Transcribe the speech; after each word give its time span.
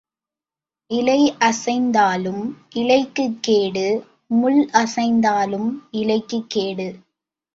இலை 0.91 1.35
அசைந்தாலும் 1.39 2.41
இலைக்குக் 2.75 3.37
கேடு 3.41 3.85
முள் 4.27 4.69
அசைந்தாலும் 4.73 5.87
இலைக்குக் 5.91 6.49
கேடு. 6.49 6.87